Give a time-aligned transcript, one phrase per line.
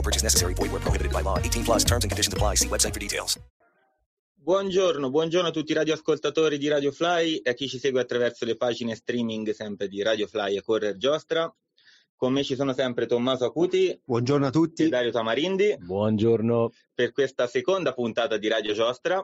[0.00, 0.54] No purchase necessary.
[0.54, 1.36] Void where prohibited by law.
[1.38, 2.56] 18 plus terms and conditions apply.
[2.56, 3.38] See website for details.
[4.42, 8.46] Buongiorno, buongiorno a tutti i radioascoltatori di Radio Fly e a chi ci segue attraverso
[8.46, 11.54] le pagine streaming sempre di Radio Fly e Correr Giostra.
[12.16, 14.00] Con me ci sono sempre Tommaso Acuti.
[14.02, 14.84] Buongiorno a tutti.
[14.84, 15.76] E Dario Tamarindi.
[15.78, 16.72] Buongiorno.
[16.94, 19.22] Per questa seconda puntata di Radio Giostra.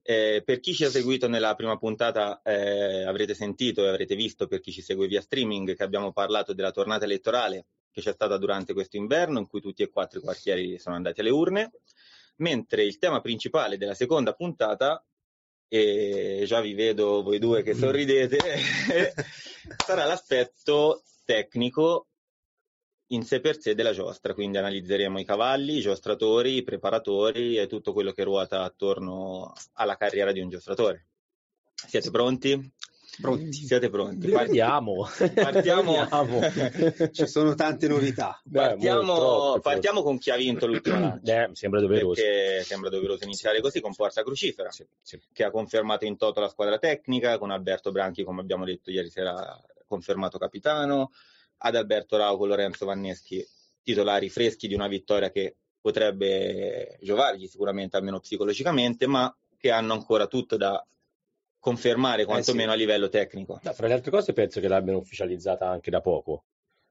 [0.00, 4.46] Eh, per chi ci ha seguito nella prima puntata eh, avrete sentito e avrete visto
[4.46, 8.36] per chi ci segue via streaming che abbiamo parlato della tornata elettorale che c'è stata
[8.36, 11.70] durante questo inverno in cui tutti e quattro i quartieri sono andati alle urne,
[12.36, 15.02] mentre il tema principale della seconda puntata,
[15.66, 18.38] e già vi vedo voi due che sorridete,
[19.82, 22.08] sarà l'aspetto tecnico
[23.10, 27.66] in sé per sé della giostra, quindi analizzeremo i cavalli, i giostratori, i preparatori e
[27.66, 31.06] tutto quello che ruota attorno alla carriera di un giostratore.
[31.72, 32.72] Siete pronti?
[33.20, 33.52] Pronti.
[33.52, 34.28] Siete pronti?
[34.28, 35.06] Partiamo.
[35.34, 36.08] Partiamo.
[37.12, 38.40] Ci sono tante novità.
[38.50, 41.44] Partiamo, Beh, troppe, partiamo con chi ha vinto l'ultima lancia.
[41.44, 42.20] Eh, sembra doveroso.
[42.20, 45.20] Perché sembra doveroso iniziare così con Porta Crucifera, Sì, sì.
[45.32, 49.08] che ha confermato in toto la squadra tecnica, con Alberto Branchi, come abbiamo detto ieri
[49.10, 51.10] sera, confermato capitano,
[51.58, 53.44] ad Alberto Rao con Lorenzo Vanneschi,
[53.82, 60.26] titolari freschi di una vittoria che potrebbe giovargli sicuramente, almeno psicologicamente, ma che hanno ancora
[60.26, 60.84] tutto da
[61.66, 63.58] confermare, quantomeno a livello tecnico.
[63.60, 66.44] No, fra le altre cose penso che l'abbiano ufficializzata anche da poco.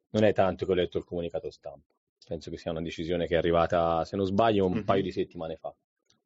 [0.10, 1.94] Non è tanto che ho letto il comunicato stampa.
[2.28, 4.84] Penso che sia una decisione che è arrivata, se non sbaglio, un Mhm.
[4.84, 5.74] paio di settimane fa.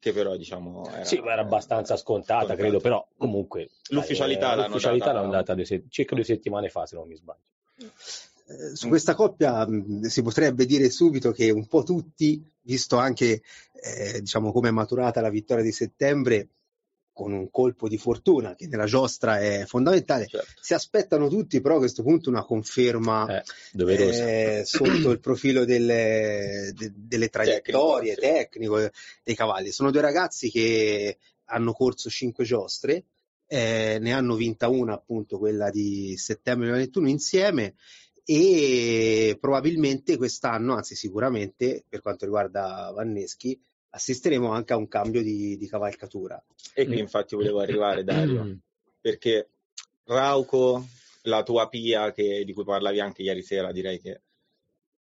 [0.00, 2.60] Che però, diciamo, era, Sì, ma era abbastanza scontata, scontata.
[2.60, 3.68] credo, però comunque...
[3.90, 7.06] L'ufficialità eh, l'hanno l'ufficialità data- l'hanno data due se- circa due settimane fa, se non
[7.06, 7.42] mi sbaglio.
[7.76, 13.42] Eh, Su questa coppia mh, si potrebbe dire subito che un po' tutti, visto anche
[13.82, 16.48] eh, diciamo come è maturata la vittoria di settembre,
[17.20, 20.52] con un colpo di fortuna che nella giostra è fondamentale, Certo.
[20.58, 23.42] si aspettano tutti però a questo punto una conferma
[23.76, 28.86] Eh, eh, sotto il profilo delle, de- delle traiettorie Tecnico, sì.
[28.86, 28.90] tecnico
[29.22, 29.70] dei cavalli.
[29.70, 31.18] Sono due ragazzi che
[31.50, 33.04] hanno corso cinque giostre,
[33.46, 37.74] eh, ne hanno vinta una appunto quella di settembre 2021 insieme
[38.24, 45.56] e probabilmente quest'anno, anzi sicuramente per quanto riguarda Vanneschi, assisteremo anche a un cambio di,
[45.56, 46.42] di cavalcatura.
[46.74, 48.58] E qui infatti volevo arrivare, Dario.
[49.00, 49.48] Perché
[50.04, 50.86] Rauco,
[51.22, 54.20] la tua Pia che, di cui parlavi anche ieri sera, direi che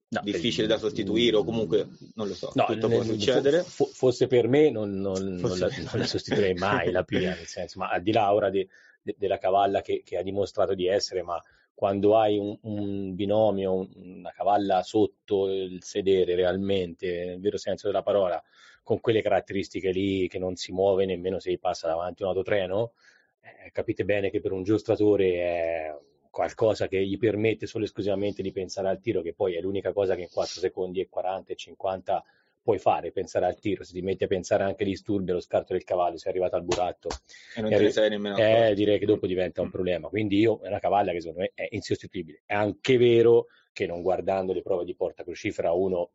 [0.06, 3.62] No, difficile da sostituire o comunque non lo so, No, tutto può succedere.
[3.64, 7.46] fo- fosse per me non, non- non la, non la sostituirei mai la Pia, nel
[7.46, 8.68] senso, ma al di là ora de-
[9.02, 11.42] de- della cavalla che, che ha dimostrato di essere, ma
[11.74, 17.88] quando hai un, un binomio, un- una cavalla sotto il sedere realmente, nel vero senso
[17.88, 18.40] della parola,
[18.84, 22.92] con quelle caratteristiche lì che non si muove nemmeno se gli passa davanti un autotreno,
[23.40, 25.94] eh, capite bene che per un giostratore è
[26.30, 29.92] qualcosa che gli permette solo e esclusivamente di pensare al tiro, che poi è l'unica
[29.92, 32.24] cosa che in 4 secondi e 40 e 50
[32.62, 35.74] puoi fare, pensare al tiro, se ti metti a pensare anche ai disturbi allo scarto
[35.74, 37.18] del cavallo, sei arrivato al buratto,
[37.54, 40.08] E non arri- sei nemmeno eh, direi che dopo diventa un problema.
[40.08, 42.42] Quindi io è una cavalla che secondo me è insostituibile.
[42.46, 46.10] È anche vero che non guardando le prove di porta crucifera uno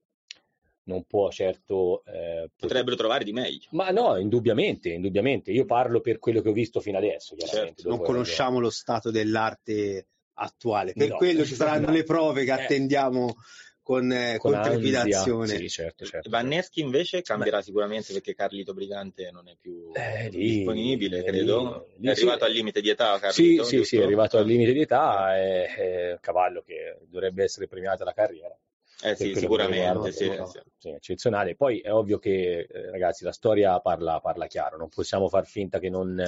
[0.89, 2.03] non può certo...
[2.05, 3.67] eh, Potrebbero trovare di meglio.
[3.71, 5.51] Ma no, indubbiamente, indubbiamente.
[5.51, 7.35] Io parlo per quello che ho visto fino adesso.
[7.37, 11.15] Certo, Non conosciamo lo stato dell'arte attuale, per No.
[11.17, 12.63] quello ci saranno le prove che Eh.
[12.63, 13.35] attendiamo
[13.81, 15.47] con, eh, con con trepidazione.
[15.47, 16.29] Sì, certo, certo.
[16.29, 21.87] Vanneschi invece cambierà sicuramente perché Carlito Brigante non è più Eh, lì- disponibile, credo.
[21.97, 22.45] lì- lì è arrivato sì.
[22.45, 23.83] al limite di età, Sì, Carlito, sì, giusto?
[23.95, 28.03] sì, è arrivato al limite di età, è, è un cavallo che dovrebbe essere premiato
[28.03, 28.55] alla carriera.
[29.01, 30.45] Eh sì, sicuramente, sì, no?
[30.45, 30.59] sì.
[30.77, 31.55] Sì, eccezionale.
[31.55, 35.79] Poi è ovvio che, eh, ragazzi, la storia parla, parla chiaro, non possiamo far finta
[35.79, 36.21] che non,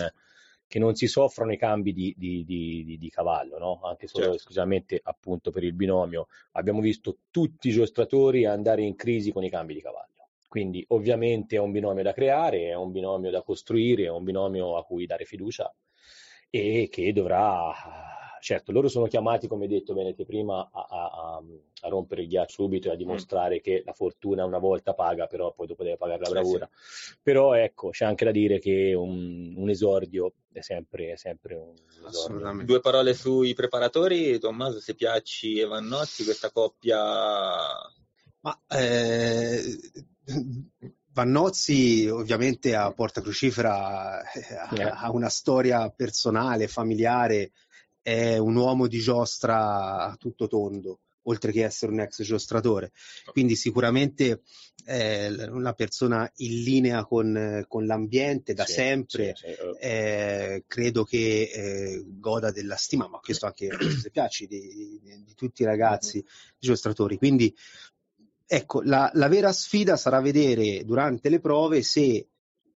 [0.68, 3.82] che non si soffrano i cambi di, di- di- di- di cavallo, no?
[3.84, 4.38] Anche solo Certo.
[4.38, 6.28] esclusivamente appunto per il binomio.
[6.54, 10.08] Abbiamo visto tutti i giostratori andare in crisi con i cambi di cavallo.
[10.48, 14.78] Quindi ovviamente è un binomio da creare, è un binomio da costruire, è un binomio
[14.78, 15.74] a cui dare fiducia
[16.50, 17.72] e che dovrà,
[18.42, 21.42] certo, loro sono chiamati, come detto Benete prima, a, a,
[21.82, 23.60] a, rompere il ghiaccio subito e a dimostrare mm.
[23.60, 26.70] che la fortuna una volta paga, però poi dopo deve pagare la bravura.
[26.74, 27.16] Sì.
[27.22, 31.74] Però ecco, c'è anche da dire che un, un esordio è sempre, è sempre un
[32.08, 32.66] esordio.
[32.66, 36.98] Due parole sui preparatori, Tommaso, se piaci e Vannozzi, questa coppia...
[38.44, 39.62] Ma eh,
[41.14, 47.52] Vannozzi ovviamente a Porta Crucifera eh, ha, ha una storia personale, familiare,
[48.02, 52.92] è un uomo di giostra a tutto tondo, oltre che essere un ex giostratore.
[53.32, 54.42] Quindi sicuramente
[54.84, 59.78] è una persona in linea con, con l'ambiente da sì, sempre, sì, sì.
[59.80, 63.70] Eh, credo che eh, goda della stima, ma questo anche
[64.02, 66.24] se piace, di, di, di tutti i ragazzi
[66.58, 67.18] giostratori.
[67.18, 67.54] Quindi
[68.54, 72.28] Ecco, la, la, vera sfida sarà vedere durante le prove se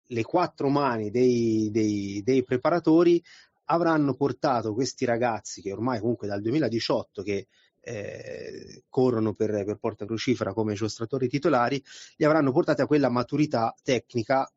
[0.07, 3.21] le quattro mani dei, dei, dei, preparatori
[3.67, 7.47] avranno portato questi ragazzi che ormai comunque dal 2018 che
[7.81, 11.83] eh, corrono per, per Porta Crucifera come giostratori titolari,
[12.17, 14.51] li avranno portati a quella maturità tecnica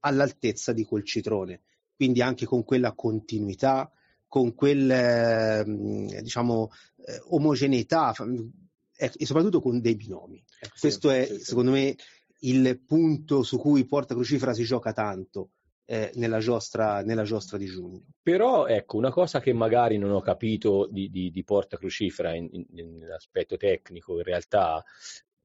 [0.00, 1.62] all'altezza di Colcitrone,
[1.96, 3.90] quindi anche con quella continuità,
[4.28, 6.70] con quel eh, diciamo
[7.06, 8.14] eh, omogeneità
[8.96, 10.42] e soprattutto con dei binomi.
[10.60, 11.96] Ecco, questo sì, è, sì, secondo me,
[12.40, 15.50] il punto su cui Porta Crucifera si gioca tanto.
[15.84, 18.04] Eh, nella, giostra, nella, giostra, di giugno.
[18.22, 22.48] Però ecco, una cosa che magari non ho capito di, di, di Porta Crucifera in,
[22.52, 24.82] in, nell'aspetto tecnico, in realtà,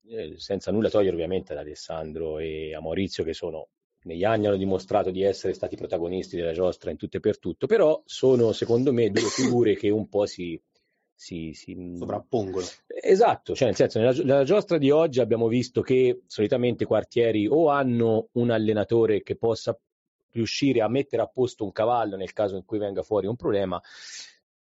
[0.07, 3.69] eh, senza nulla togliere ovviamente ad Alessandro e a Maurizio che sono
[4.07, 7.68] negli anni hanno dimostrato di essere stati protagonisti della giostra in tutto e per tutto,
[7.68, 10.60] però sono secondo me due figure che un po' si,
[11.13, 12.66] si, si sovrappongono.
[12.88, 17.48] Esatto, cioè nel senso, nella, nella, giostra di oggi abbiamo visto che solitamente i quartieri
[17.48, 19.78] o hanno un allenatore che possa
[20.38, 23.81] riuscire a mettere a posto un cavallo nel caso in cui venga fuori un problema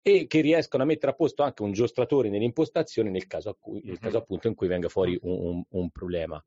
[0.02, 4.00] e che riescono a mettere a posto anche un giostratore nell'impostazione nel caso, cui, nel
[4.00, 6.44] caso appunto in cui venga fuori un, un, un problema.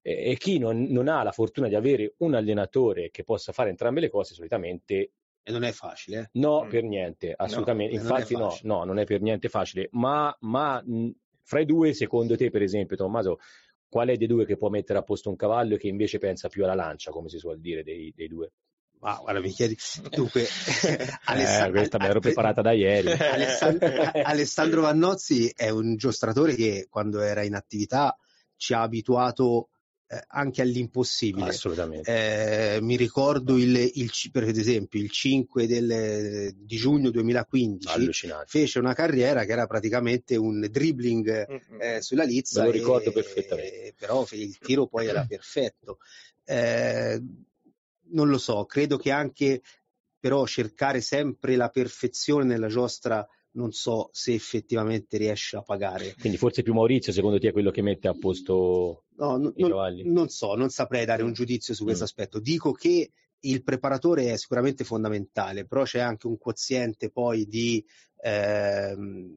[0.00, 3.70] E, e chi non, non, ha la fortuna di avere un allenatore che possa fare
[3.70, 5.12] entrambe le cose, solitamente
[5.44, 6.18] e non è facile.
[6.20, 6.28] Eh?
[6.38, 6.68] No, mm.
[6.68, 7.96] per niente, assolutamente.
[7.96, 9.88] No, Infatti no, no, non è per niente facile.
[9.92, 11.10] Ma, ma mh,
[11.42, 13.38] fra i due, secondo te, per esempio, Tommaso,
[13.92, 16.48] qual è dei due che può mettere a posto un cavallo e che invece pensa
[16.48, 18.50] più alla lancia, come si suol dire, dei, dei due?
[19.00, 19.76] Ma guarda, mi chiedi.
[20.08, 20.46] Dunque,
[21.24, 23.10] Alessand- eh, questa me l'ero preparata da ieri.
[23.12, 23.88] Alessandro,
[24.22, 28.16] Alessandro Vannozzi è un giostratore che quando era in attività
[28.56, 29.68] ci ha abituato
[30.12, 31.48] eh, anche all'impossibile.
[31.48, 32.74] Assolutamente.
[32.74, 38.92] Eh, mi ricordo il, il, per esempio il 5 del, di giugno 2015 fece una
[38.92, 41.80] carriera che era praticamente un dribbling mm-hmm.
[41.80, 42.60] eh, sulla Lizza.
[42.60, 43.94] Me lo ricordo e, perfettamente.
[43.98, 45.96] Però il tiro poi era perfetto.
[46.44, 47.22] Eh,
[48.10, 49.62] non lo so, credo che anche
[50.20, 56.14] però cercare sempre la perfezione nella giostra non so se effettivamente riesce a pagare.
[56.18, 59.62] Quindi forse più Maurizio, secondo te, è quello che mette a posto no, no, i
[59.62, 60.10] cavalli?
[60.10, 62.06] Non so, non saprei dare un giudizio su questo mm.
[62.06, 62.40] aspetto.
[62.40, 63.10] Dico che
[63.44, 67.84] il preparatore è sicuramente fondamentale, però c'è anche un quoziente poi di
[68.22, 69.36] ehm,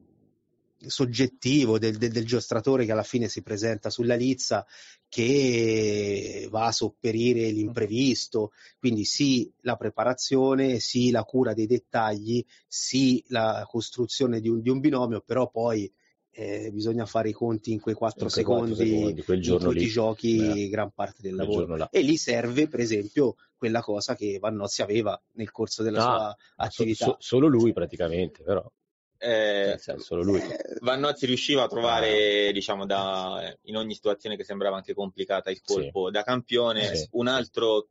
[0.78, 4.66] soggettivo del, del, del, giostratore che alla fine si presenta sulla lizza
[5.08, 13.22] che va a sopperire l'imprevisto, quindi sì la preparazione, sì la cura dei dettagli, sì
[13.28, 15.90] la costruzione di un, di un binomio, però poi
[16.38, 19.86] eh, bisogna fare i conti in quei 4 secondi, secondi quel giorno in cui lì.
[19.86, 21.88] ti giochi eh, gran parte del lavoro.
[21.90, 26.36] E lì serve, per esempio, quella cosa che Vannozzi aveva nel corso della ah, sua
[26.56, 27.04] attività.
[27.06, 28.70] So, so, solo lui praticamente, però.
[29.18, 30.40] Eh, solo lui.
[30.40, 32.52] Eh, Vannozzi riusciva a trovare, ah.
[32.52, 36.12] diciamo, da, in ogni situazione che sembrava anche complicata il colpo sì.
[36.12, 37.08] da campione, sì.
[37.12, 37.88] un altro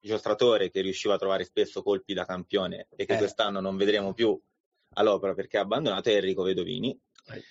[0.00, 3.18] giostratore che riusciva a trovare spesso colpi da campione e che eh.
[3.18, 4.38] quest'anno non vedremo più
[4.94, 6.98] all'opera perché ha abbandonato è Enrico Vedovini,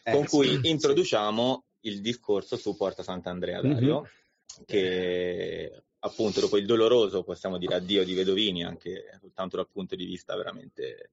[0.03, 0.69] eh, con cui sì.
[0.69, 4.63] introduciamo il discorso su Porta Sant'Andrea Dario, mm-hmm.
[4.65, 10.05] che appunto dopo il doloroso, possiamo dire, addio di Vedovini, anche soltanto dal punto di
[10.05, 11.11] vista veramente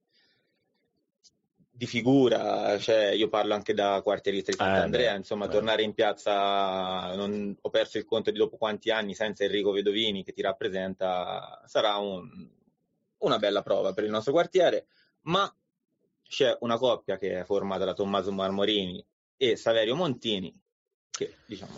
[1.76, 5.52] di figura, cioè io parlo anche da quartierista di Sant'Andrea, eh, insomma, beh.
[5.52, 10.22] tornare in piazza, non, ho perso il conto di dopo quanti anni senza Enrico Vedovini
[10.22, 12.48] che ti rappresenta, sarà un,
[13.18, 14.86] una bella prova per il nostro quartiere,
[15.22, 15.52] ma
[16.22, 19.04] c'è una coppia che è formata da Tommaso Marmorini
[19.36, 20.56] e Saverio Montini,
[21.10, 21.76] che diciamo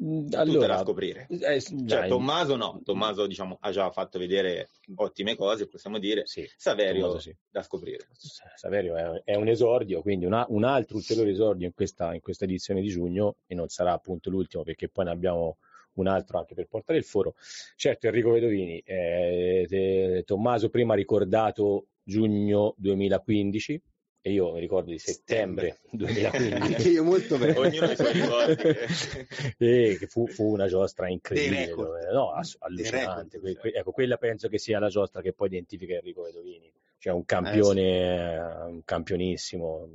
[0.00, 1.26] allora, da scoprire.
[1.28, 6.26] Eh, cioè, Tommaso no, Tommaso diciamo, ha già fatto vedere ottime cose, possiamo dire.
[6.26, 7.34] Sì, Saverio sì.
[7.48, 8.08] da scoprire.
[8.56, 12.44] Saverio è, è un esordio, quindi una, un altro ulteriore esordio in questa, in questa,
[12.44, 15.58] edizione di giugno e non sarà appunto l'ultimo perché poi ne abbiamo
[15.94, 17.34] un altro anche per portare il foro.
[17.76, 23.80] Certo, Enrico Vedovini, eh, te- Tommaso prima ha ricordato giugno 2015
[24.26, 26.88] e io mi ricordo di settembre 2015.
[26.88, 27.58] io molto bene.
[27.58, 28.62] Ognuno ha i suoi ricordi.
[29.58, 33.36] e che fu, fu una giostra incredibile, Dei no, ass- allucinante.
[33.36, 36.72] record, Que- que- ecco, quella penso che sia la giostra che poi identifica Enrico Vedovini,
[36.96, 39.88] cioè un campione, eh, un campionissimo.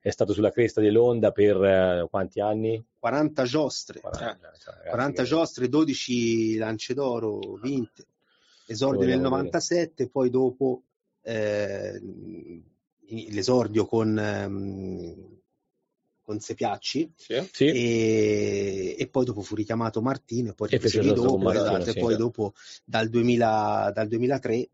[0.00, 2.84] È stato sulla cresta dell'onda per eh, quanti anni?
[2.98, 8.04] 40 giostre, 40, cioè, ragazzi, 40 che- giostre, 12 lance d'oro vinte,
[8.66, 10.82] esordio nel Vogliamo 97, poi dopo
[11.22, 12.00] eh,
[13.30, 15.38] l'esordio con, ehm,
[16.22, 17.48] con Sepiacci Sì.
[17.52, 21.98] Sì, e, e poi dopo fu richiamato Martino e poi E dopo, Martino, esatto, sì.
[21.98, 22.52] e poi dopo
[22.84, 24.68] dal, 2000, dal 2003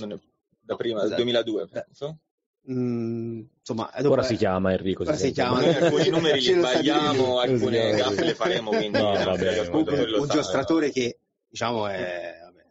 [0.00, 0.18] Non è-
[0.60, 2.18] da No, prima, da- del 2002 da- penso.
[2.62, 5.02] mh, insomma dopo ora è- si chiama Enrico.
[5.04, 9.16] ora si chiama- Noi alcuni numeri li sbagliamo, alcune gaffe le faremo, quindi No, i
[9.16, 10.40] va nostri bene, ascoltatori comunque lo un sanno.
[10.42, 11.18] giostratore che
[11.48, 12.66] diciamo è vabbè,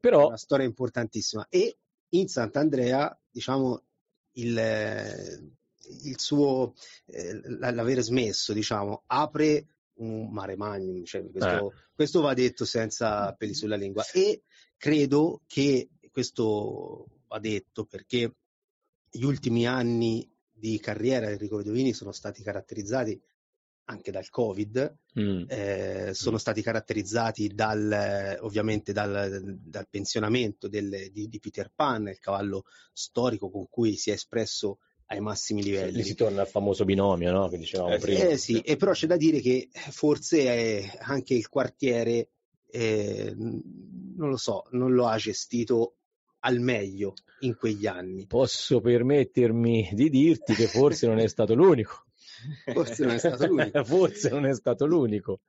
[0.00, 1.78] Però una storia importantissima e
[2.10, 3.82] in Sant'Andrea diciamo
[4.34, 5.40] il, eh,
[6.04, 6.74] il suo
[7.06, 13.32] eh, l- l'aver smesso diciamo apre un mare magnum cioè questo, questo va detto senza
[13.34, 14.04] peli sulla lingua.
[14.12, 14.42] E
[14.76, 18.34] credo che questo va detto perché
[19.10, 23.20] gli ultimi anni di carriera di Enrico Vedovini sono stati caratterizzati
[23.86, 31.10] anche dal Covid, mm, eh, sono stati caratterizzati dal, eh, ovviamente dal, dal pensionamento del-
[31.12, 35.98] di, di Peter Pan, il cavallo storico con cui si è espresso ai massimi livelli.
[35.98, 37.48] lì si torna al famoso binomio no?
[37.48, 38.24] che dicevamo Eh prima.
[38.24, 42.30] Eh sì, e però c'è da dire che forse anche il quartiere,
[42.70, 45.96] eh, non lo so, non lo ha gestito
[46.40, 48.26] al meglio in quegli anni.
[48.26, 52.03] Posso permettermi di dirti che forse non è stato l'unico.
[52.72, 53.84] Forse non è stato l'unico.
[53.84, 55.40] forse non è stato l'unico.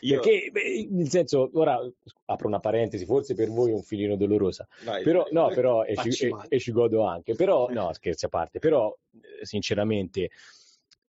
[0.00, 1.78] Io- Perché, beh, nel senso, ora
[2.26, 5.32] apro una parentesi, forse per voi è un filino dolorosa, Vai, però, vai.
[5.32, 8.94] no, però, e ci, e- e ci godo anche, però, no, scherzi a parte, però,
[9.12, 10.30] eh, sinceramente,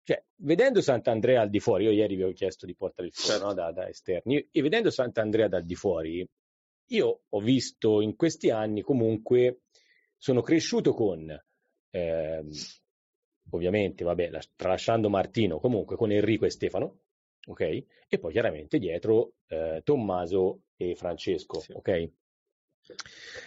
[0.04, 3.32] cioè, vedendo Sant'Andrea al di fuori, io ieri vi ho chiesto di portare il fuori
[3.40, 3.46] Certo.
[3.48, 6.28] no, da, da esterni, e vedendo Sant'Andrea dal di fuori,
[6.90, 9.62] io ho visto in questi anni comunque,
[10.18, 11.28] sono cresciuto con,
[11.90, 12.50] ehm,
[13.52, 17.00] ovviamente, vabbè, las- tralasciando Martino, comunque con Enrico e Stefano,
[17.48, 17.62] ok?
[18.08, 21.74] E poi chiaramente dietro eh, Tommaso e Francesco, Sì.
[21.74, 22.10] ok?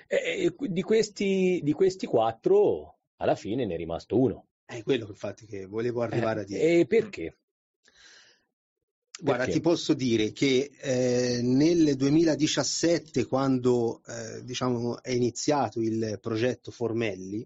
[0.09, 4.47] E di questi, di questi quattro, alla fine ne è rimasto uno.
[4.65, 6.61] È quello infatti che volevo arrivare a dire.
[6.61, 7.37] Eh, E perché?
[9.21, 9.59] Guarda, Perché?
[9.59, 17.45] ti posso dire che eh, nel 2017, quando eh, diciamo, è iniziato il progetto Formelli,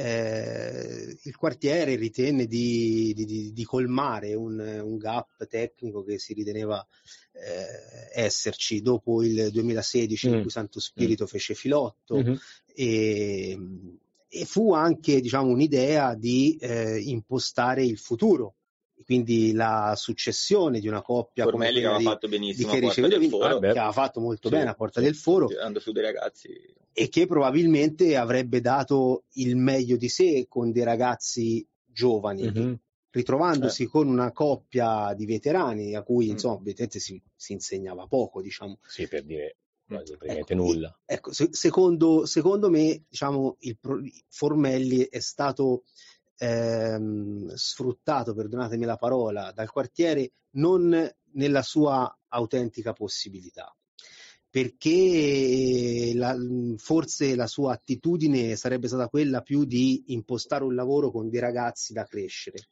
[0.00, 6.32] eh, il quartiere ritenne di, di- di- di colmare un, un gap tecnico che si
[6.32, 6.84] riteneva
[7.32, 10.40] eh, esserci dopo il 2016 in Mm.
[10.40, 12.38] cui Santo Spirito fece filotto Mhm.
[12.74, 13.58] e,
[14.28, 18.54] e fu anche diciamo, un'idea di eh, impostare il futuro,
[19.04, 23.00] quindi la successione di una coppia come che aveva di, fatto di benissimo a Cherici
[23.00, 23.56] Porta del Vedovini, Foro.
[23.56, 26.02] Ah, che aveva fatto molto Sì, bene a Porta sì, del Foro tirando su dei
[26.02, 26.48] ragazzi.
[26.92, 32.78] E che probabilmente avrebbe dato il meglio di sé con dei ragazzi giovani, Mhm.
[33.10, 36.30] ritrovandosi con una coppia di veterani a cui Mm.
[36.30, 38.78] insomma ovviamente si, si insegnava poco, diciamo.
[38.86, 39.56] Sì, per dire
[39.86, 41.00] quasi praticamente Ecco, nulla.
[41.04, 45.82] Ecco, se- secondo, secondo me, diciamo, il pro- Formelli è stato
[46.38, 53.74] ehm, sfruttato, perdonatemi la parola, dal quartiere non nella sua autentica possibilità.
[54.50, 56.36] Perché la-
[56.76, 61.92] forse la sua attitudine sarebbe stata quella più di impostare un lavoro con dei ragazzi
[61.92, 62.68] da crescere.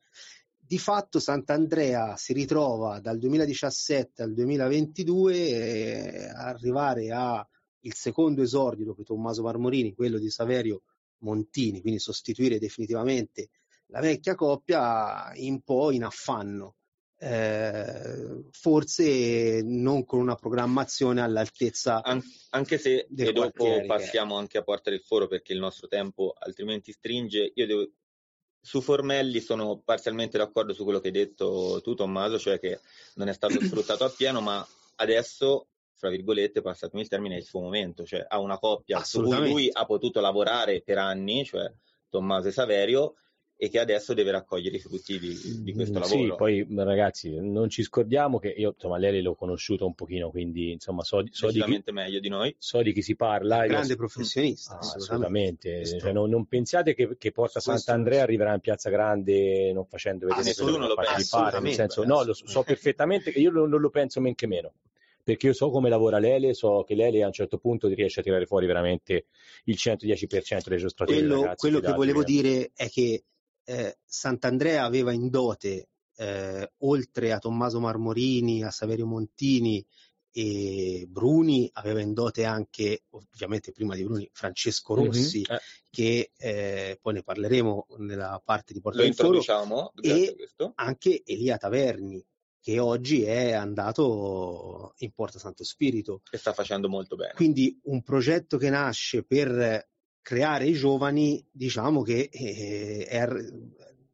[0.57, 7.49] Di fatto Sant'Andrea si ritrova dal 2017 al 2022 eh, a arrivare a
[7.83, 10.83] il secondo esordio dopo Tommaso Marmorini, quello di Saverio
[11.19, 13.51] Montini, quindi sostituire definitivamente
[13.87, 16.77] la vecchia coppia in po' in affanno.
[17.21, 24.37] Eh, forse non con una programmazione all'altezza An- anche se e dopo quartiere che passiamo
[24.37, 27.51] anche a Porta del Foro perché il nostro tempo altrimenti stringe.
[27.55, 27.91] Io devo-
[28.61, 32.81] su Formelli sono parzialmente d'accordo su quello che hai detto tu, Tommaso, cioè che
[33.15, 37.61] non è stato sfruttato appieno, ma adesso, fra virgolette, passatemi il termine, è il suo
[37.61, 41.73] momento, cioè ha una coppia su cui lui ha potuto lavorare per anni, cioè
[42.09, 43.15] Tommaso e Saverio,
[43.61, 46.23] e che adesso deve raccogliere i frutti di, di questo Mm, lavoro.
[46.23, 50.71] Sì, poi ragazzi, non ci scordiamo che io, insomma, lei l'ho conosciuto un pochino, quindi
[50.71, 52.55] insomma, so, di- so di chi, meglio di noi.
[52.57, 53.65] so di chi si parla.
[53.65, 55.99] Io- grande professionista, Ah, assolutamente.
[55.99, 60.45] Cioè, non, non pensiate che, che Porta Sant'Andrea arriverà in Piazza Grande non facendo vedere
[60.45, 63.81] nessuno quello che lo pensa, nel senso, no, lo so, perfettamente che io non, non
[63.81, 64.73] lo penso men che meno.
[65.25, 68.23] perché io so come lavora Lele, so che Lele a un certo punto riesce a
[68.23, 69.27] tirare fuori veramente
[69.65, 73.25] il 110% dei giostratori quello, ragazzi, quello che volevo dire è che
[73.69, 79.85] eh, Sant'Andrea aveva in dote, eh, oltre a Tommaso Marmorini, a Saverio Montini
[80.31, 85.59] e Bruni, aveva in dote anche, ovviamente prima di Bruni, Francesco Mhm, Rossi, eh.
[85.91, 90.73] che eh, poi ne parleremo nella parte di Porta Lo introduciamo e questo.
[90.77, 92.25] anche Elia Taverni,
[92.61, 96.23] che oggi è andato in Porta Santo Spirito.
[96.29, 97.33] che sta facendo molto bene.
[97.35, 99.87] Quindi un progetto che nasce per
[100.29, 103.29] creare i giovani, diciamo che eh, è-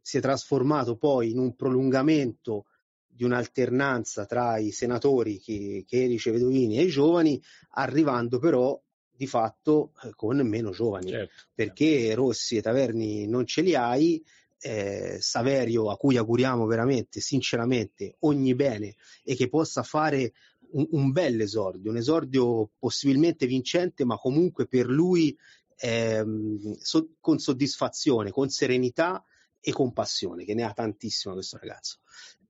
[0.01, 2.67] si è trasformato poi in un prolungamento
[3.05, 8.81] di un'alternanza tra i senatori che, che riceve Vedovini e i giovani, arrivando però
[9.11, 11.33] di fatto eh, con meno giovani, Certo.
[11.53, 14.25] perché Rossi e Taverni non ce li hai,
[14.61, 18.95] eh, Saverio, a cui auguriamo veramente, sinceramente, ogni bene
[19.25, 20.33] e che possa fare
[20.75, 25.37] un, un bel esordio, un esordio possibilmente vincente, ma comunque per lui
[25.77, 29.25] ehm, so- con soddisfazione, con serenità
[29.61, 32.01] e con passione, che ne ha tantissimo questo ragazzo.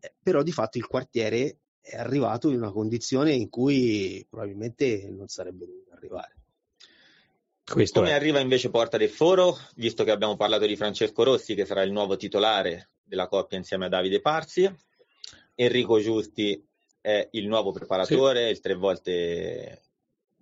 [0.00, 5.28] Eh, però di fatto il quartiere è arrivato in una condizione in cui probabilmente non
[5.28, 6.36] sarebbe dovuto arrivare.
[7.64, 8.14] Questo Come è.
[8.14, 11.92] arriva invece Porta del Foro, visto che abbiamo parlato di Francesco Rossi, che sarà il
[11.92, 14.70] nuovo titolare della coppia insieme a Davide Parzi,
[15.54, 16.62] Enrico Giusti
[17.00, 19.82] è il nuovo preparatore, il tre volte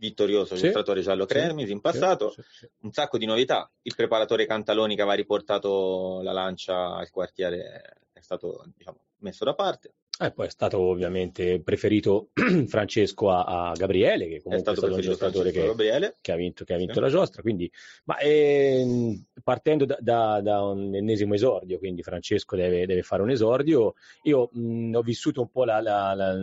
[0.02, 3.70] vittorioso Sì, illustratore giallo sì, Cremis in passato, sì, sì, un sacco di novità.
[3.82, 9.54] Il preparatore Cantaloni che aveva riportato la lancia al quartiere è stato diciamo, messo da
[9.54, 9.94] parte.
[10.18, 12.28] E poi è stato ovviamente preferito
[12.66, 16.16] Francesco a, a Gabriele, che È comunque è stato stato un Francesco che, Gabriele.
[16.20, 17.40] che ha vinto, che ha vinto la giostra.
[17.42, 17.70] Quindi,
[18.04, 23.30] ma ehm, partendo da, da- da un ennesimo esordio, quindi Francesco deve, deve fare un
[23.30, 23.94] esordio.
[24.24, 26.34] Io mh, ho vissuto un po' la- la- la-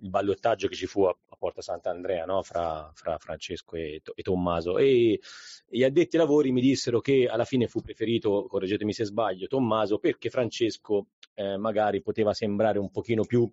[0.00, 2.42] il ballottaggio che ci fu a, a Porta Sant'Andrea no?
[2.42, 4.78] fra, fra Francesco e, e Tommaso.
[4.78, 5.20] E
[5.68, 9.98] gli addetti ai lavori mi dissero che alla fine fu preferito, correggetemi se sbaglio, Tommaso
[9.98, 13.50] perché Francesco eh, magari poteva sembrare un pochino più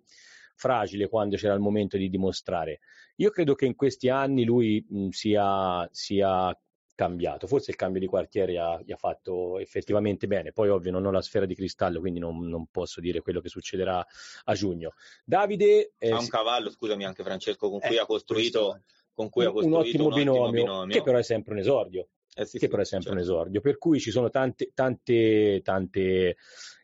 [0.54, 2.80] fragile quando c'era il momento di dimostrare.
[3.16, 6.58] Io credo che in questi anni lui mh, sia, sia
[6.98, 11.06] cambiato, forse il cambio di quartiere ha, gli ha fatto effettivamente bene, poi ovvio non
[11.06, 14.04] ho la sfera di cristallo, quindi non, non posso dire quello che succederà
[14.44, 14.94] a giugno.
[15.24, 18.82] Davide eh, ha un cavallo, scusami, anche Francesco, con cui Eh, ha costruito,
[19.14, 22.08] con cui ha un, un costruito ottimo binomio, che però è sempre un esordio.
[22.34, 23.24] Eh sì, che sì, però è sempre certo.
[23.24, 26.36] un esordio, per cui ci sono tante, tante, tante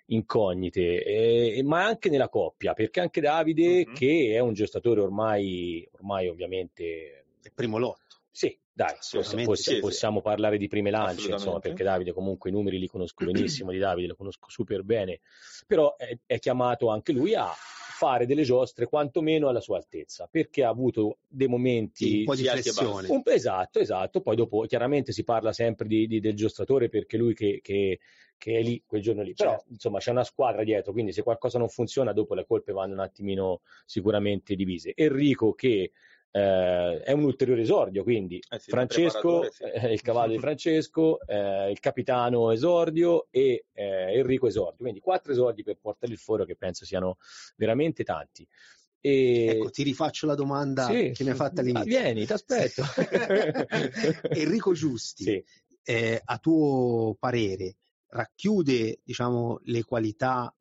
[0.06, 3.94] incognite, eh, ma anche nella coppia, perché anche Davide, Mhm.
[3.94, 8.22] che è un giocatore ormai, ormai ovviamente, Il primo lotto.
[8.36, 9.80] Sì, dai, Assolutamente possi- sì, sì.
[9.80, 13.78] possiamo parlare di prime lance, insomma, perché Davide comunque i numeri li conosco benissimo di
[13.78, 15.20] Davide, lo conosco super bene,
[15.68, 17.46] però è, è chiamato anche lui a
[17.96, 22.34] fare delle giostre quantomeno alla sua altezza, perché ha avuto dei momenti Sì, un po'
[22.34, 23.08] di Sì, flessione.
[23.08, 24.20] un- esatto, esatto.
[24.20, 28.00] Poi dopo chiaramente si parla sempre di, di- del giostratore perché lui che, che-
[28.36, 29.32] che è lì quel giorno lì.
[29.34, 29.66] Però Certo.
[29.70, 32.98] insomma c'è una squadra dietro, quindi se qualcosa non funziona, dopo le colpe vanno un
[33.00, 34.92] attimino sicuramente divise.
[34.96, 35.92] Enrico che
[36.36, 39.62] eh, è un ulteriore esordio, quindi Eh sì, Francesco, preparatore, sì.
[39.86, 44.78] eh, il cavallo di Francesco, eh, il capitano esordio e eh, Enrico esordio.
[44.78, 47.18] Quindi quattro esordi per portare il foro che penso siano
[47.56, 48.46] veramente tanti.
[49.00, 49.46] E...
[49.46, 51.12] Ecco, ti rifaccio la domanda Sì.
[51.14, 51.96] che mi hai fatto all'inizio.
[51.96, 52.82] Ah, Vieni, ti aspetto.
[54.34, 55.44] Enrico Giusti, Sì.
[55.84, 57.76] eh, a tuo parere,
[58.08, 60.52] racchiude diciamo, le qualità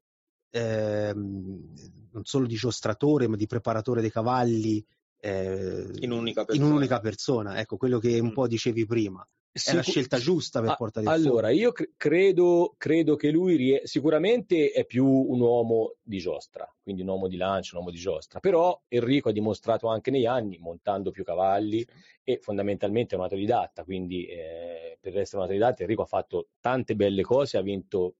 [0.51, 1.73] ehm,
[2.11, 4.85] non solo di giostratore, ma di preparatore dei cavalli
[5.23, 6.67] eh, In un'unica in persona.
[6.67, 7.59] un'unica persona?
[7.59, 8.33] Ecco, quello che un Mm.
[8.33, 9.25] po' dicevi prima.
[9.55, 13.55] È la scelta giusta per Ah, portare il Allora, io cre- credo, credo che lui
[13.55, 17.93] rie- sicuramente è più un uomo di giostra, quindi un uomo di lancio, un uomo
[17.93, 21.85] di giostra, però Enrico ha dimostrato anche negli anni, montando più cavalli
[22.23, 26.95] e fondamentalmente è un autodidatta, quindi eh, per essere un autodidatta Enrico ha fatto tante
[26.95, 28.15] belle cose, ha vinto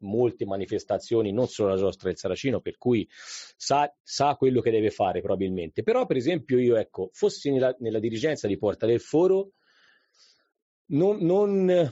[0.00, 4.90] molte manifestazioni, non solo la giostra del Saracino, per cui sa, sa quello che deve
[4.90, 5.82] fare probabilmente.
[5.82, 9.52] Però, per esempio, io ecco, fossi nella, nella dirigenza di Porta del Foro,
[10.86, 11.90] non, non-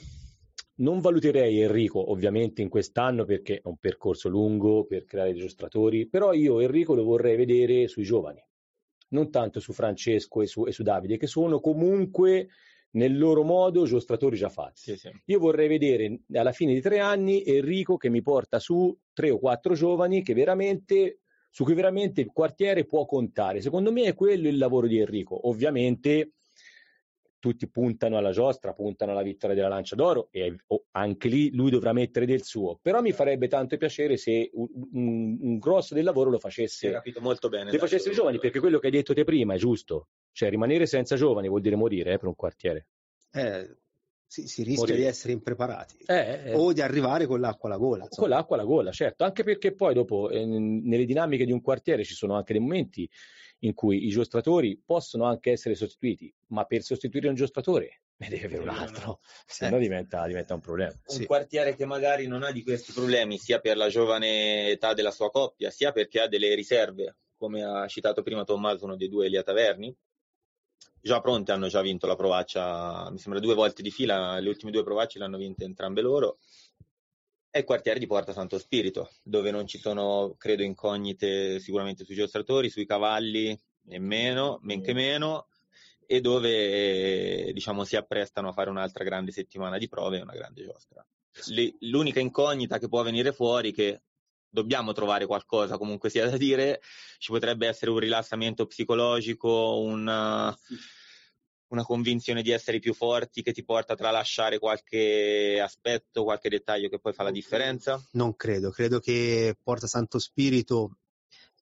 [0.79, 6.33] non valuterei Enrico ovviamente in quest'anno perché è un percorso lungo per creare giostratori, però
[6.33, 8.43] io Enrico lo vorrei vedere sui giovani,
[9.11, 12.49] non tanto su Francesco e su, e su Davide, che sono comunque
[12.99, 14.81] nel loro modo giostratori già fatti.
[14.81, 15.11] Sì, sì.
[15.27, 19.39] Io vorrei vedere alla fine di tre anni Enrico che mi porta su tre o
[19.39, 23.61] quattro giovani che veramente, su cui veramente il quartiere può contare.
[23.61, 25.49] Secondo me è quello il lavoro di Enrico.
[25.49, 26.33] Ovviamente
[27.39, 30.57] tutti puntano alla giostra, puntano alla vittoria della Lancia d'Oro e
[30.93, 32.79] anche lì lui dovrà mettere del suo.
[32.83, 37.21] Però mi farebbe tanto piacere se un, un, un grosso del lavoro lo facesse, capito
[37.21, 37.71] molto bene.
[37.73, 40.09] lo facesse i giovani, perché quello che hai detto te prima è giusto.
[40.33, 42.87] Cioè rimanere senza giovani vuol dire morire eh, per un quartiere.
[43.33, 43.77] Eh,
[44.29, 44.99] si, si rischia Morire.
[44.99, 46.55] di essere impreparati Eh, eh.
[46.55, 48.05] o di arrivare con l'acqua alla gola.
[48.05, 48.29] insomma.
[48.29, 52.05] Con l'acqua alla gola, certo, anche perché poi dopo eh, nelle dinamiche di un quartiere
[52.05, 53.09] ci sono anche dei momenti
[53.61, 58.47] in cui i giostratori possono anche essere sostituiti, ma per sostituire un giostratore ne deve
[58.47, 59.71] avere un altro, se Eh.
[59.71, 60.93] no diventa, diventa un problema.
[60.93, 61.27] un Sì.
[61.27, 65.31] quartiere che magari non ha di questi problemi sia per la giovane età della sua
[65.31, 69.43] coppia, sia perché ha delle riserve, come ha citato prima Tommaso, uno dei due Elia
[69.43, 69.95] Taverni.
[71.01, 74.71] Già pronte, hanno già vinto la provaccia, mi sembra due volte di fila, le ultime
[74.71, 76.39] due provacce le hanno vinte entrambe loro.
[77.51, 82.15] È il quartiere di Porta Santo Spirito, dove non ci sono, credo, incognite sicuramente sui
[82.15, 85.49] giostratori, sui cavalli, nemmeno, men che meno,
[86.07, 90.35] e dove eh, diciamo si apprestano a fare un'altra grande settimana di prove e una
[90.35, 91.07] grande giostra.
[91.81, 94.03] L'unica incognita che può venire fuori che
[94.51, 96.81] dobbiamo trovare qualcosa comunque sia da dire,
[97.19, 100.57] ci potrebbe essere un rilassamento psicologico, una,
[101.69, 106.89] una convinzione di essere più forti che ti porta a tralasciare qualche aspetto, qualche dettaglio
[106.89, 108.03] che poi fa la differenza.
[108.13, 110.99] Non credo, credo che Porta Santo Spirito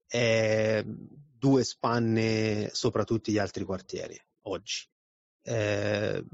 [0.07, 4.87] è due spanne sopra tutti gli altri quartieri oggi.
[5.43, 6.25] Eh,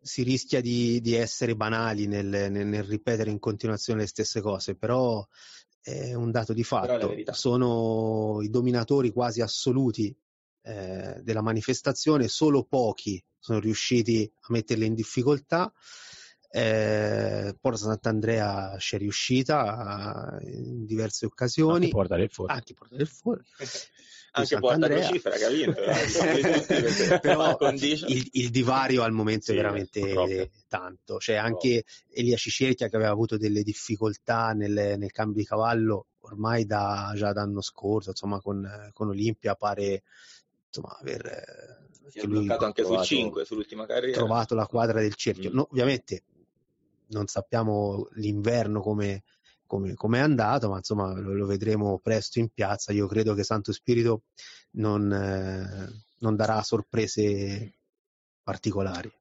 [0.00, 4.74] si rischia di, di essere banali nel, nel- nel ripetere in continuazione le stesse cose,
[4.74, 5.26] però
[5.80, 7.14] è un dato di fatto.
[7.32, 10.14] Sono i dominatori quasi assoluti
[10.62, 15.72] eh, della manifestazione, solo pochi sono riusciti a metterli in difficoltà.
[16.54, 22.52] Eh, Porta Sant'Andrea ci è riuscita eh, in diverse occasioni, Anche Porta del Forno.
[22.52, 23.44] anche Porta del Forno.
[24.34, 25.06] Anche Porta Sant'Andrea.
[25.08, 25.84] Crocifera che ha vinto, eh,
[26.66, 30.50] perché Però il, il divario al momento Sì, è veramente purtroppo.
[30.68, 31.18] tanto.
[31.18, 36.64] Cioè, anche Elia Cicerchia che aveva avuto delle difficoltà nel, nel cambio di cavallo ormai
[36.64, 40.02] da, già d'anno scorso, insomma, con, con Olimpia pare
[40.72, 44.16] insomma, aver eh, Si lui bloccato anche trovato- sul 5, sull'ultima carriera.
[44.16, 45.50] trovato la quadra del cerchio.
[45.50, 45.54] Mm.
[45.54, 46.22] No, ovviamente
[47.08, 49.24] non sappiamo l'inverno come,
[49.66, 52.92] come, come è andato, ma insomma lo, lo vedremo presto in piazza.
[52.92, 54.22] Io credo che Santo Spirito
[54.72, 57.74] non, eh, non darà sorprese
[58.42, 59.12] particolari.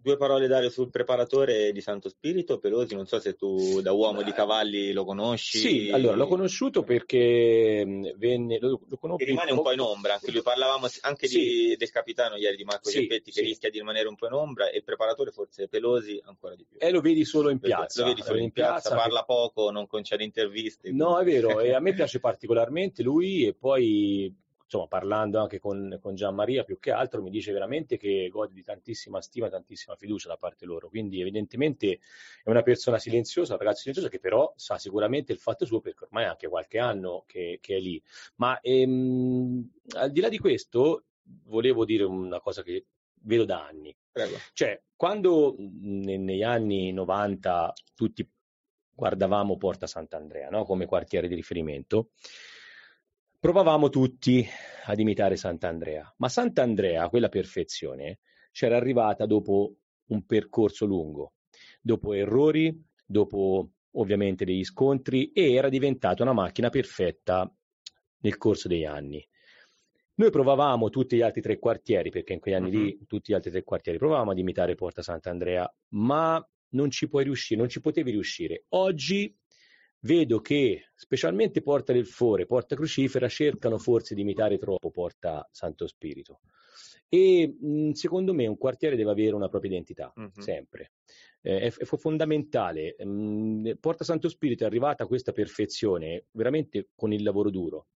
[0.00, 4.22] Due parole Dario sul preparatore di Santo Spirito, Pelosi, non so se tu da uomo
[4.22, 5.58] di cavalli lo conosci.
[5.58, 10.14] Sì, allora l'ho conosciuto perché mh, venne, lo, lo Che rimane un po' in ombra,
[10.14, 13.46] anche lui parlavamo anche di- del capitano ieri di Marco Sì, Geppetti che sì.
[13.46, 16.78] rischia di rimanere un po' in ombra e il preparatore forse Pelosi ancora di più.
[16.80, 18.02] E lo vedi solo in piazza.
[18.02, 20.92] Lo vedi solo lo in piazza, parla poco, non concede interviste.
[20.92, 24.32] No, è quindi- vero, e a me piace particolarmente lui e poi,
[24.68, 28.52] insomma, parlando anche con, con Gian Maria più che altro, mi dice veramente che gode
[28.52, 30.90] di tantissima stima, tantissima fiducia da parte loro.
[30.90, 32.00] Quindi evidentemente
[32.44, 36.04] è una persona silenziosa, un ragazzo silenzioso che però sa sicuramente il fatto suo perché
[36.04, 38.00] ormai è anche qualche anno che, che è lì.
[38.36, 41.04] Ma ehm, al di là di questo,
[41.44, 42.84] volevo dire una cosa che
[43.22, 43.96] vedo da anni.
[44.12, 44.36] Prego.
[44.52, 48.28] Cioè, quando mh, ne- negli anni 90 tutti
[48.90, 50.64] guardavamo Porta Sant'Andrea no?
[50.64, 52.10] come quartiere di riferimento,
[53.40, 54.46] provavamo tutti
[54.86, 58.18] ad imitare Sant'Andrea, ma Sant'Andrea, quella perfezione,
[58.50, 61.34] c'era arrivata dopo un percorso lungo,
[61.80, 67.50] dopo errori, dopo ovviamente degli scontri e era diventata una macchina perfetta
[68.20, 69.26] nel corso degli anni.
[70.14, 73.52] Noi provavamo tutti gli altri tre quartieri, perché in quegli anni lì tutti gli altri
[73.52, 78.10] tre quartieri provavamo ad imitare Porta Sant'Andrea, ma non ci puoi riuscire, non ci potevi
[78.10, 78.64] riuscire.
[78.70, 79.32] Oggi
[80.00, 85.86] vedo che specialmente Porta del Fore, Porta Crucifera cercano forse di imitare troppo Porta Santo
[85.86, 86.40] Spirito.
[87.08, 90.30] E mh, secondo me un quartiere deve avere una propria identità, Mhm.
[90.38, 90.92] sempre.
[91.40, 92.96] Eh, è, è fondamentale.
[93.02, 97.86] Mh, Porta Santo Spirito è arrivata a questa perfezione veramente con il lavoro duro,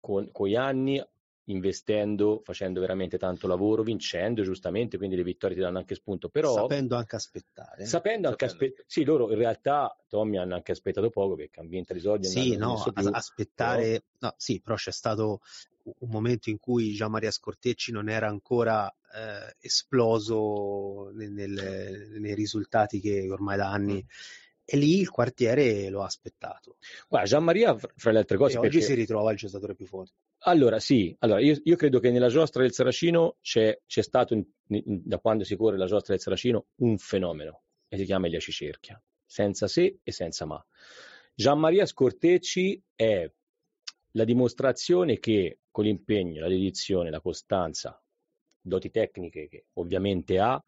[0.00, 1.02] con, con gli anni,
[1.46, 6.28] investendo, facendo veramente tanto lavoro, vincendo giustamente, quindi le vittorie ti danno anche spunto.
[6.28, 7.84] Però sapendo anche aspettare.
[7.86, 8.72] sapendo anche Sapendo.
[8.74, 12.26] aspe- sì, loro in realtà Tommy hanno anche aspettato poco perché vinto i soldi.
[12.26, 15.40] Sì, no, più, as- aspettare, no, sì, però c'è stato
[15.84, 22.34] un momento in cui Gian Maria Scortecci non era ancora eh, esploso nel- nel- nei
[22.34, 24.04] risultati che ormai da anni
[24.64, 26.76] e lì il quartiere lo ha aspettato.
[27.08, 29.86] Guarda, Gian Maria, fra le altre cose, e oggi perché- si ritrova il giocatore più
[29.86, 30.12] forte.
[30.44, 34.44] Allora, sì, allora, io, io credo che nella giostra del Saracino c'è, c'è stato, in-
[34.68, 38.40] in- da quando si corre la giostra del Saracino, un fenomeno, e si chiama Elia
[38.40, 40.64] Cicerchia, senza se e senza ma.
[41.34, 43.30] Gian Maria Scortecci è
[44.12, 48.00] la dimostrazione che con l'impegno, la dedizione, la costanza,
[48.60, 50.62] doti tecniche che ovviamente ha,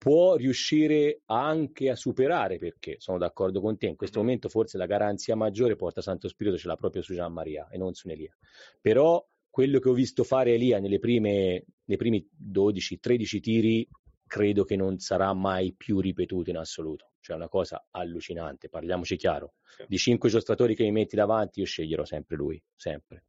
[0.00, 4.86] può riuscire anche a superare, perché sono d'accordo con te, in questo momento forse la
[4.86, 8.34] garanzia maggiore porta Santo Spirito ce l'ha proprio su Gian Maria e non su Elia.
[8.80, 13.86] Però quello che ho visto fare Elia nelle prime, nei primi 12-13 tiri
[14.26, 17.10] credo che non sarà mai più ripetuto in assoluto.
[17.20, 19.56] Cioè una cosa allucinante, parliamoci chiaro.
[19.86, 23.24] Di cinque giocatori che mi metti davanti io sceglierò sempre lui, sempre.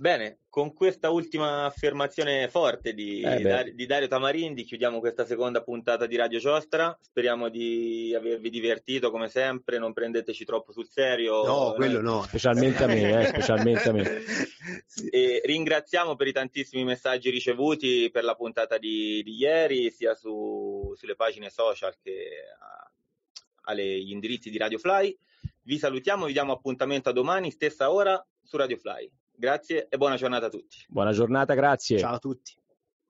[0.00, 3.40] Bene, con questa ultima affermazione forte di, Eh.
[3.42, 6.96] Dar- di Dario Tamarindi chiudiamo questa seconda puntata di Radio Giostra.
[6.98, 11.44] Speriamo di avervi divertito come sempre, non prendeteci troppo sul serio.
[11.44, 12.22] No, quello no.
[12.22, 14.22] Specialmente a me, eh, specialmente a me.
[15.10, 20.94] E ringraziamo per i tantissimi messaggi ricevuti per la puntata di, di ieri, sia su-
[20.96, 22.26] sulle pagine social che
[23.64, 25.14] agli indirizzi di Radio Fly.
[25.62, 29.18] Vi salutiamo, vi diamo appuntamento a domani, stessa ora, su Radio Fly.
[29.40, 30.84] Grazie e buona giornata a tutti.
[30.86, 31.96] Buona giornata, grazie.
[31.96, 32.59] Ciao a tutti.